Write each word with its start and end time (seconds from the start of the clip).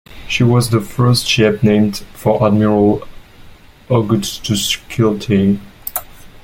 She 0.27 0.41
was 0.43 0.71
the 0.71 0.81
first 0.81 1.27
ship 1.27 1.61
named 1.61 1.97
for 2.15 2.43
Admiral 2.43 3.07
Augustus 3.87 4.75
Kilty. 4.89 5.59